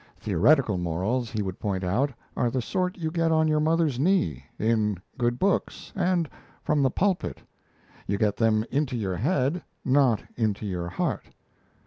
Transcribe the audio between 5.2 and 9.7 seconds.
books, and from the pulpit. You get them into your head,